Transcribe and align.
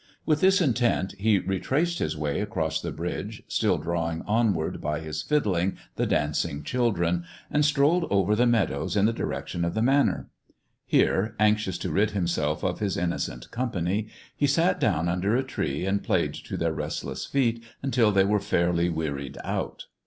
With 0.25 0.41
this 0.41 0.61
intent 0.61 1.13
he 1.19 1.37
retraced 1.37 1.99
his 1.99 2.17
way 2.17 2.41
across 2.41 2.81
the 2.81 2.91
bridge, 2.91 3.43
still 3.47 3.77
drawing 3.77 4.23
onward 4.23 4.81
by 4.81 4.99
his 4.99 5.21
fiddling 5.21 5.77
the 5.95 6.07
dancing 6.07 6.63
children, 6.63 7.23
and 7.51 7.63
strolled 7.63 8.07
over 8.09 8.35
the 8.35 8.47
meadows 8.47 8.95
in 8.97 9.05
the 9.05 9.13
direction 9.13 9.63
of 9.63 9.75
the 9.75 9.81
Manor. 9.83 10.29
Here, 10.87 11.35
anxious 11.39 11.77
to 11.77 11.91
rid 11.91 12.09
himself 12.17 12.63
of 12.63 12.79
his 12.79 12.97
innocent 12.97 13.51
company, 13.51 14.07
he 14.35 14.47
sat 14.47 14.79
down 14.79 15.07
under 15.07 15.35
a 15.35 15.43
tree, 15.43 15.85
and 15.85 16.01
played 16.03 16.33
to 16.33 16.57
their 16.57 16.73
restless 16.73 17.27
feet 17.27 17.63
until 17.83 18.11
they 18.11 18.23
were 18.25 18.39
fairly 18.39 18.89
wearied 18.89 19.37
out. 19.43 19.85